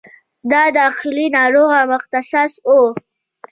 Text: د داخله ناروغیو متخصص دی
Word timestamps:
د 0.51 0.53
داخله 0.77 1.25
ناروغیو 1.37 1.89
متخصص 1.91 2.51
دی 2.65 2.83